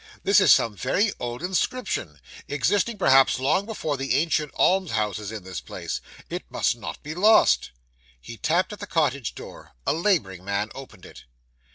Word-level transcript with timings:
'This 0.23 0.39
is 0.39 0.51
some 0.51 0.75
very 0.75 1.11
old 1.19 1.43
inscription, 1.43 2.19
existing 2.47 2.97
perhaps 2.97 3.37
long 3.37 3.67
before 3.67 3.97
the 3.97 4.15
ancient 4.15 4.49
alms 4.55 4.93
houses 4.93 5.31
in 5.31 5.43
this 5.43 5.61
place. 5.61 6.01
It 6.27 6.43
must 6.49 6.75
not 6.75 7.03
be 7.03 7.13
lost.' 7.13 7.69
He 8.19 8.35
tapped 8.35 8.73
at 8.73 8.79
the 8.79 8.87
cottage 8.87 9.35
door. 9.35 9.73
A 9.85 9.93
labouring 9.93 10.43
man 10.43 10.71
opened 10.73 11.05
it. 11.05 11.25